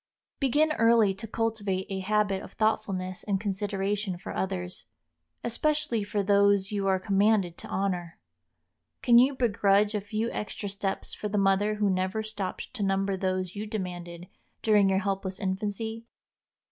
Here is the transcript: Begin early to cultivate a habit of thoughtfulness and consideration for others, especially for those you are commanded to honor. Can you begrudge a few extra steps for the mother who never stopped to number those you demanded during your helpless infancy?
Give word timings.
Begin 0.39 0.71
early 0.79 1.13
to 1.13 1.27
cultivate 1.27 1.85
a 1.91 1.99
habit 1.99 2.41
of 2.41 2.53
thoughtfulness 2.53 3.23
and 3.23 3.39
consideration 3.39 4.17
for 4.17 4.33
others, 4.35 4.85
especially 5.43 6.03
for 6.03 6.23
those 6.23 6.71
you 6.71 6.87
are 6.87 6.99
commanded 6.99 7.55
to 7.59 7.67
honor. 7.67 8.17
Can 9.03 9.19
you 9.19 9.35
begrudge 9.35 9.93
a 9.93 10.01
few 10.01 10.31
extra 10.31 10.69
steps 10.69 11.13
for 11.13 11.29
the 11.29 11.37
mother 11.37 11.75
who 11.75 11.87
never 11.87 12.23
stopped 12.23 12.73
to 12.73 12.81
number 12.81 13.15
those 13.15 13.55
you 13.55 13.67
demanded 13.67 14.27
during 14.63 14.89
your 14.89 14.97
helpless 14.97 15.39
infancy? 15.39 16.07